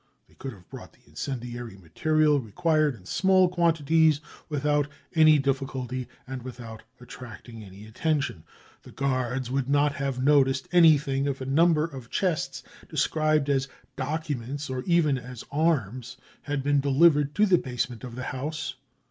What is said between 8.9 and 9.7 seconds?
guards would